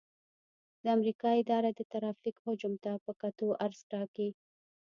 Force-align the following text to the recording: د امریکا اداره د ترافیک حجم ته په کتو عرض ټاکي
د 0.83 0.85
امریکا 0.97 1.29
اداره 1.41 1.69
د 1.75 1.81
ترافیک 1.93 2.35
حجم 2.45 2.73
ته 2.83 2.91
په 3.05 3.11
کتو 3.21 3.47
عرض 3.65 3.79
ټاکي 3.91 4.29